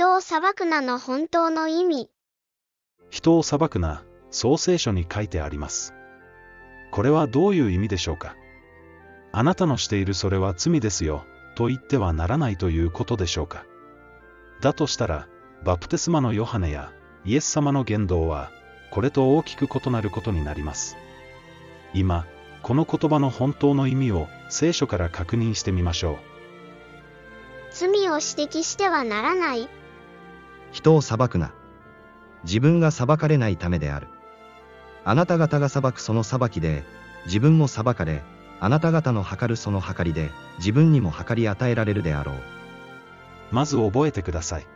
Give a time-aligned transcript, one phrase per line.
[0.00, 2.08] 人を裁くなの本当の意味。
[3.10, 5.92] 人を裁くな、そう聖書に書いてあります。
[6.90, 8.34] これはどういう意味でしょうか？
[9.30, 13.66] あなたのしているそれは罪ですよ、と言ってはならないということでしょうか？
[14.62, 15.28] だとしたら、
[15.66, 16.94] バプテスマのヨハネや
[17.26, 18.50] イエス様の言動は、
[18.90, 20.96] これと大きく異なることになります。
[21.92, 22.24] 今、
[22.62, 26.16] この言葉の本当の意味を聖書から確認してみましょう。
[27.72, 29.68] 罪を指摘してはならない。
[30.72, 31.52] 人を裁くな。
[32.44, 34.08] 自分が裁かれないためである。
[35.04, 36.84] あなた方が裁くその裁きで、
[37.26, 38.22] 自分も裁かれ、
[38.60, 42.34] あなた方の計るその計りで、自分にも計り与えられるであろう。
[43.50, 44.66] まず覚えてください。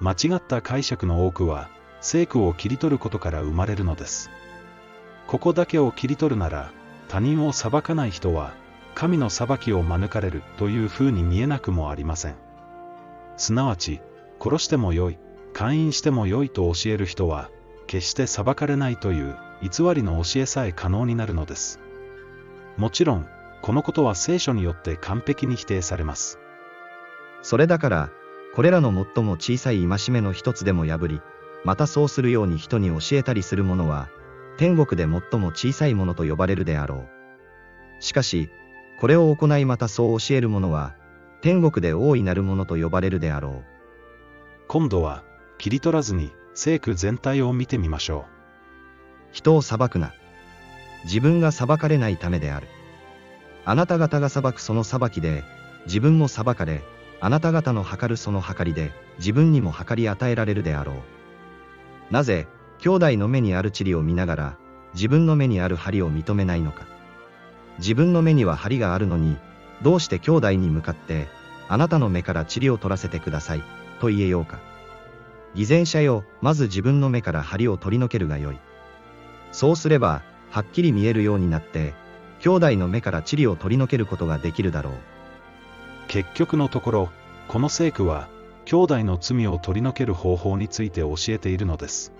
[0.00, 1.68] 間違った解釈の多くは、
[2.00, 4.30] 聖句を切り取ることから生まれるのです。
[5.26, 6.70] ここだけを切り取るなら、
[7.08, 8.52] 他人を裁かない人は、
[8.94, 12.34] 神の裁きを免れるという風に見えなくもありません。
[13.36, 14.00] すなわち、
[14.40, 15.18] 殺してもよい、
[15.52, 17.50] 勧誘してもよいと教える人は、
[17.86, 21.80] 決して裁かれないという偽りの教えさえ可能になるのです。
[22.76, 23.26] もちろん、
[23.62, 26.38] このことは聖書によって完璧に否定されます。
[27.42, 28.10] それだから、
[28.54, 31.20] これらの最も小さい戒めの一つでも破り、
[31.64, 34.08] またそうするように人に教えたりする者は、
[34.58, 37.06] 天国で最も小さいものと呼ばれるであろ
[38.00, 38.02] う。
[38.02, 38.50] しかし、
[39.00, 40.94] これを行いまたそう教える者は、
[41.40, 43.77] 天国で大いなるものと呼ばれるであろう。
[44.68, 45.22] 今度は、
[45.56, 50.12] 切り取らずに、聖句全体を見てみましょう人を裁くな。
[51.04, 52.68] 自分が裁かれないためである。
[53.64, 55.42] あなた方が裁くその裁きで、
[55.86, 56.82] 自分も裁かれ、
[57.18, 60.96] あなた方の計るその計りで、自分にも計り与えられるであろう。
[62.12, 62.46] なぜ、
[62.78, 64.58] 兄弟の目にある塵を見ながら、
[64.92, 66.86] 自分の目にある針を認めないのか。
[67.78, 69.38] 自分の目には針があるのに、
[69.80, 71.26] どうして兄弟に向かって、
[71.68, 73.62] あなたの目から塵を取らせてください、
[73.98, 74.60] と言えようか。
[75.54, 78.58] 偽善者よ、まず自分の目から針を取り除けるがよい。
[79.52, 81.94] そうすれば、はっきり見えるようになって、
[82.40, 84.92] 兄弟の目から塵を取り除けることができるだろう。
[84.94, 84.96] う。
[86.08, 87.08] 結局のところ、
[87.48, 88.28] この聖句は、
[88.64, 92.12] 兄弟の罪を取り除ける方法について教えているのです。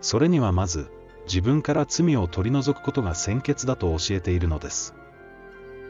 [0.00, 0.90] それにはまず、
[1.26, 4.94] 自分から罪を取り除くことが先決だと教えているのです。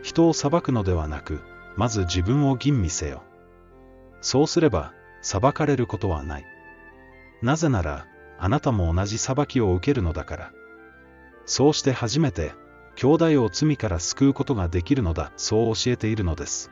[0.02, 1.40] 人を裁くのではなく、
[1.76, 3.22] まず自分を吟味せよ。
[4.20, 4.92] そうすれば、
[5.22, 6.44] 裁かれることはない。
[7.42, 8.06] なぜなら、
[8.38, 10.52] あなたも同じ裁きを受けるのだから。
[11.46, 12.52] そうして初めて、
[12.96, 16.70] 兄弟を罪から救うことができるのだ、そう教えているのです。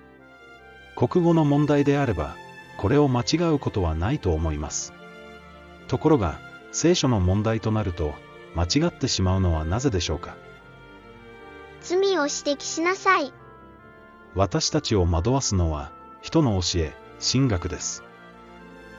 [0.97, 2.37] 国語の問題であれば、
[2.77, 4.93] これを間違うことはないと思います。
[5.89, 8.15] ところが、聖書の問題となると、
[8.55, 10.37] 間違ってしまうのはなぜでしょうか。
[11.81, 13.33] 罪を指摘しなさい。
[14.35, 18.05] 私たちを惑わすのは、人の教え、神学です。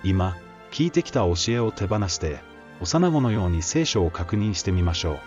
[0.03, 0.38] 今、
[0.72, 2.40] 聞いてきた教えを手放して、
[2.81, 5.19] 幼子のように聖書を確認してみましょ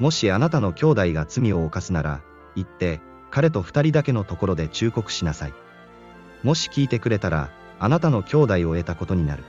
[0.00, 0.02] う。
[0.02, 2.20] もしあなたの兄弟が罪を犯すなら、
[2.54, 5.54] 行って、彼と二人だけのところで忠告しなさい。
[6.42, 9.44] もし聞いてくれたら、あなたの兄弟を得たことになる。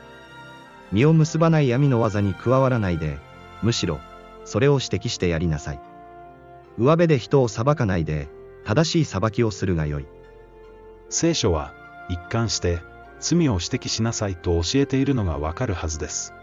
[0.92, 3.18] 身を結ばない闇の技に加わらないで、
[3.62, 4.00] むしろ、
[4.44, 5.80] それを指摘してやりなさい。
[6.78, 8.28] 上辺で人を裁かないで、
[8.64, 10.06] 正しい裁きをするがよい。
[11.08, 11.72] 聖書は、
[12.08, 12.82] 一貫して、
[13.20, 16.34] 罪を指摘しなさいと教えているのがわかるはずです。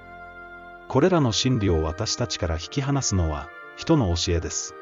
[0.88, 4.76] これらの真理を私たちから引き離すのは、人の教えです。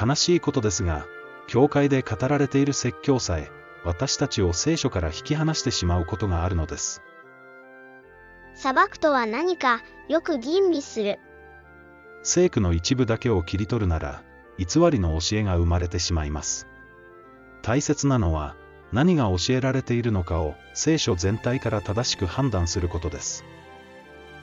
[0.00, 1.06] 悲しいことですが、
[1.46, 3.50] 教会で語られている説教さえ、
[3.84, 7.02] 私たちを聖書から引き離してしまうことがあるのです。
[8.54, 11.18] 裁くとは何か、よく吟味する。
[12.22, 14.22] 聖句の一部だけを切り取るなら、
[14.56, 16.68] 偽りの教えが生まれてしまいます。
[17.62, 18.56] 大切なのは、
[18.92, 23.44] 何が教えられているのかを聖書全体から正しく判断することです。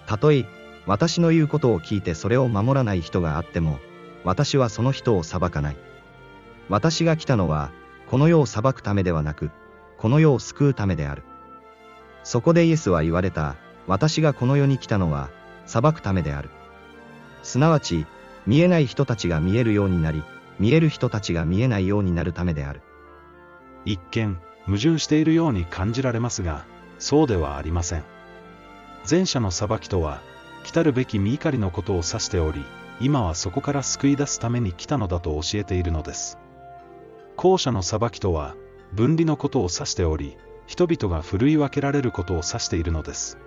[0.08, 0.46] たとえ、
[0.88, 3.80] 私の言うことを聞いてそれを守らない人があっても、
[4.24, 5.78] 私はその人を裁かない。
[6.68, 7.72] 私が来たのは、
[8.08, 9.52] この世を裁くためではなく、
[9.98, 11.24] この世を救うためである。
[12.24, 13.56] そこでイエスは言われた、
[13.86, 15.30] 私がこの世に来たのは、
[15.68, 16.50] 裁くためである。
[17.44, 18.08] すなわち、
[18.48, 20.24] 見えない人たちが見えるようになり、
[20.58, 22.82] 見える人たちが見えないようになるためである。
[23.86, 26.66] 一見、矛盾しているように感じられますが、
[27.00, 28.04] そうではありません。
[29.10, 30.22] 前者の裁きとは、
[30.64, 32.64] 来たるべき身怒りのことを指しており、
[33.00, 36.38] 今はそこから救い出すために来たのだと教えているのです。
[37.38, 38.56] 後者の裁きとは、
[38.92, 40.38] 分離のことを指しており、
[40.68, 43.38] 人々が振るい分けられることを指しているのです。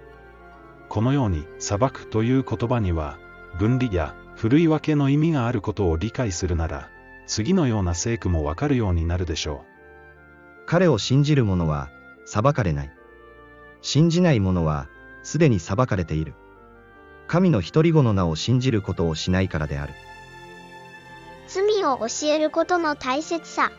[0.88, 3.18] このように、裁くという言葉には、
[3.58, 6.88] 分離や振るい分けの意味があることを理解するなら、
[7.26, 9.71] 次のような聖句もわかるようになるでしょう。
[10.66, 11.90] 彼を信じる者は、
[12.24, 12.92] 裁かれない。
[13.80, 14.88] 信じない者は、
[15.22, 16.34] すでに裁かれている。
[17.26, 19.94] 神の一人子の名を信じることをしないからである。
[21.48, 23.72] 罪を教えることの大切さ。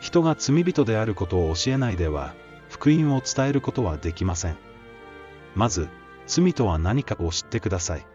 [0.00, 2.34] 人が罪人であることを教えないでは、
[2.68, 4.56] 福音を伝えることはできません。
[5.54, 5.88] まず、
[6.26, 8.06] 罪とは何かを知ってください。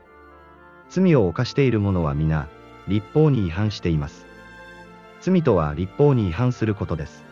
[0.89, 2.49] 罪を犯している者は皆、
[2.87, 4.25] 立法に違反しています。
[5.21, 7.30] 罪とは立法に違反することです。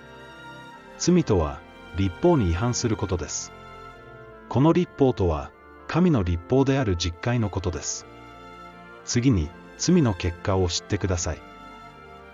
[0.99, 1.61] 罪とは、
[1.95, 3.53] 立法に違反することです。
[4.49, 5.49] この立法とは、
[5.87, 8.05] 神の立法である実会のことです。
[9.05, 11.41] 次に、罪の結果を知ってください。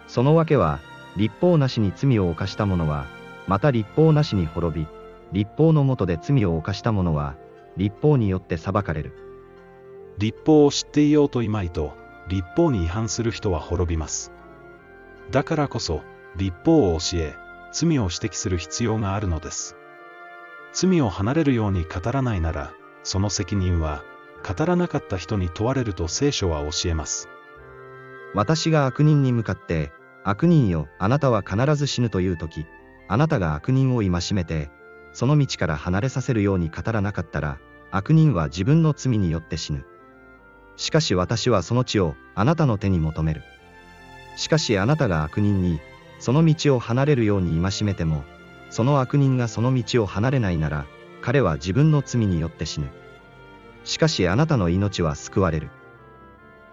[0.07, 0.79] そのわけは、
[1.15, 3.06] 立法なしに罪を犯した者は、
[3.47, 4.88] また立法なしに滅び、
[5.31, 7.35] 立法のもとで罪を犯した者は、
[7.77, 9.13] 立法によって裁かれる。
[10.17, 11.94] 立法を知っていようといまいと、
[12.29, 14.31] 立法に違反する人は滅びます。
[15.29, 16.01] だからこそ、
[16.35, 17.35] 立法を教え、
[17.75, 19.75] 罪を指摘する必要があるのです。
[20.72, 22.74] 罪を離れるように語らないなら、
[23.04, 24.01] その責任は、
[24.48, 27.27] 語らなかった人に問われると聖書は教えます。
[28.33, 29.92] 私が悪人に向かって、
[30.24, 32.66] 悪人よ、あなたは必ず死ぬというとき、
[33.10, 34.69] あなたが悪人を戒めて、
[35.12, 37.60] その道から離れさせるように語らなかったら、
[37.92, 39.86] 悪人は自分の罪によって死ぬ。
[40.77, 43.44] しかし私はその地をあなたの手に求める。
[44.38, 45.81] しかしあなたが悪人に、
[46.19, 48.23] その道を離れるように戒めても、
[48.69, 50.85] その悪人がその道を離れないなら、
[51.21, 52.89] 彼は自分の罪によって死ぬ。
[53.83, 55.69] しかしあなたの命は救われる。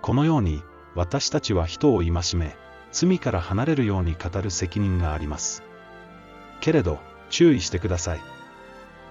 [0.01, 0.63] このように、
[0.95, 2.57] 私たちは人を戒め、
[2.91, 5.63] 罪から離れるように語る責任があります。
[6.61, 7.01] けれど、
[7.31, 8.21] 注意してください。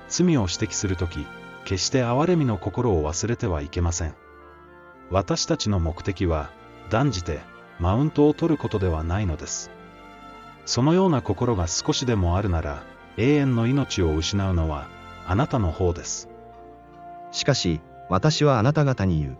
[0.09, 1.25] 罪を指摘するとき、
[1.65, 4.15] 決して憐れみの心を忘れてはいけません。
[5.09, 6.51] 私たちの目的は、
[6.89, 7.39] 断じて、
[7.79, 9.71] マウントを取ることではないのです。
[10.65, 12.83] そのような心が少しでもあるなら、
[13.17, 14.87] 永遠の命を失うのは、
[15.27, 16.29] あなたの方です。
[17.31, 19.37] しかし、私はあなた方に言う。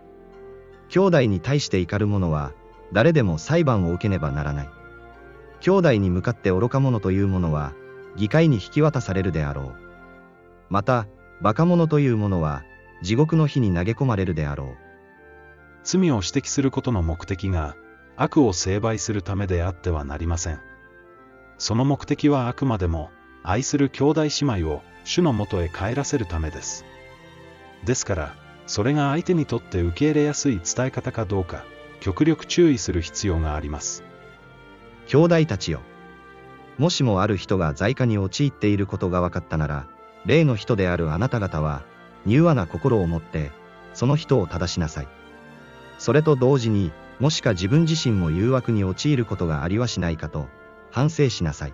[0.89, 2.53] 兄弟に対して怒る者は、
[2.94, 4.69] 誰でも裁判を受けねばならない。
[5.62, 7.74] 兄弟に向かって愚か者という者は、
[8.17, 9.75] 議会に引き渡されるであろう。
[10.69, 11.07] また、
[11.39, 12.63] 馬鹿者という者は、
[13.01, 14.67] 地獄の火に投げ込まれるであろう。
[15.83, 17.75] 罪を指摘することの目的が、
[18.15, 20.70] 悪を成敗するためであってはなりません。
[21.62, 23.12] その目的はあくまでも、
[23.44, 24.30] 愛する兄弟姉
[24.63, 26.86] 妹を主のもとへ帰らせるためです。
[27.86, 28.36] ですから、
[28.66, 31.63] それが相手にとって受け入れやすい伝え方かどうか、
[32.00, 34.04] 極力注意する必要があります。
[35.06, 35.81] 兄弟たちよ。
[36.80, 39.86] もしもある人が罪過に陥っていることが分かったなら、
[40.25, 41.84] 例の人であるあなた方は、
[42.25, 43.52] 柔和な心を持って、
[43.94, 45.08] その人を正しなさい。
[46.00, 50.48] それと同時に、もしか自分自身も誘惑に陥ることがありはしないかと、
[50.91, 51.73] 反省しなさい。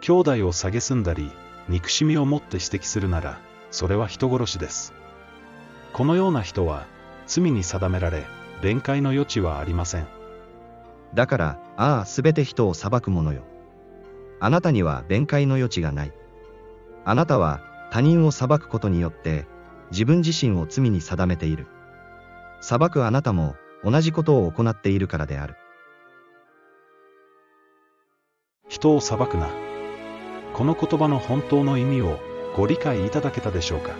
[0.00, 1.30] 兄弟を蔑んだり、
[1.68, 3.40] 憎しみを持って指摘するなら、
[3.70, 4.94] それは人殺しです。
[5.92, 6.86] このような人は、
[7.26, 8.26] 罪に定められ、
[8.62, 10.06] 弁解の余地はありません。
[11.14, 13.42] だから、ああ、すべて人を裁く者よ。
[14.38, 16.12] あなたには弁解の余地がない。
[17.04, 19.46] あなたは他人を裁くことによって、
[19.90, 21.66] 自分自身を罪に定めている。
[22.60, 25.56] 裁くあなたも同じことを行っているからである。
[28.70, 29.48] 人を裁くな。
[30.54, 32.20] この言葉の本当の意味を
[32.56, 33.96] ご理解いただけたでしょうか。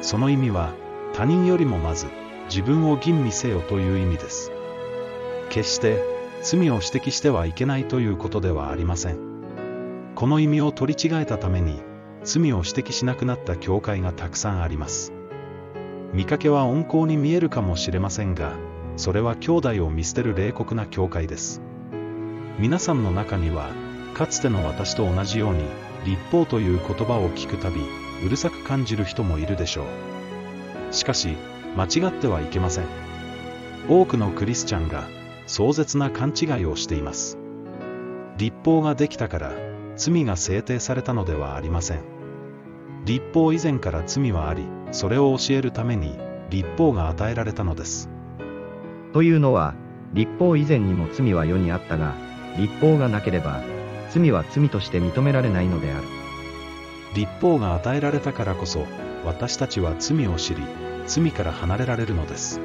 [0.00, 0.72] その意味は、
[1.12, 2.06] 他人よりもまず、
[2.48, 4.50] 自分を吟味せよという意味です。
[5.50, 6.02] 決して、
[6.42, 9.18] 罪を指摘してはいけないということではありません。
[10.14, 11.82] この意味を取り違えたために、
[12.24, 15.12] 罪を指摘しなくなった教会がたくさんあります。
[16.14, 18.54] 見かけは温厚に見えるかもしれませんが、
[18.96, 21.60] それは兄弟を見捨てる冷酷な教会です。
[22.58, 23.68] 皆さんの中には、
[24.14, 25.64] かつての私と同じように、
[26.06, 27.82] 立法という言葉を聞くたび、
[28.24, 29.84] うるさく感じる人もいるでしょ
[30.90, 30.94] う。
[30.94, 31.36] しかし、
[31.76, 32.86] 間違ってはいけません。
[33.90, 35.04] 多くのクリスチャンが、
[35.46, 37.36] 壮絶な勘違いをしています。
[38.38, 39.52] 立法ができたから、
[39.96, 42.00] 罪が制定されたのではありません。
[43.04, 48.08] 立法以前から罪はあり、それを教えるために、立法が与えられたのです。
[49.12, 49.74] というのは、
[50.14, 52.25] 立法以前にも罪は世にあったが、
[52.58, 53.62] 立法がなければ、
[54.10, 56.04] 罪は罪として認められないのである。
[57.14, 58.86] 立法が与えられたからこそ、
[59.24, 60.62] 私たちは罪を知り、
[61.06, 62.60] 罪から離れられるのです。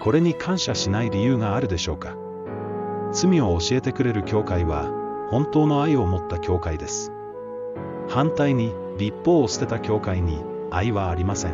[0.00, 2.16] これに感謝しない理由があるでしょうか。
[3.12, 4.90] 罪を教えてくれる教会は、
[5.30, 7.12] 本当の愛を持った教会です。
[8.08, 11.52] 反対に、立法を捨てた教会に、愛はありません。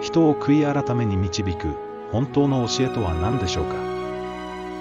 [0.00, 1.74] 人を悔い改めに導く、
[2.10, 3.74] 本当の教えとは何でしょうか。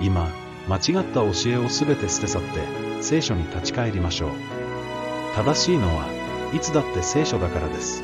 [0.02, 0.28] 今、
[0.68, 2.50] 間違った教えをすべて捨て去って、
[3.02, 4.32] 聖書に立ち返りましょう。
[5.36, 6.06] 正しいのは、
[6.54, 8.04] いつだって聖書だからです。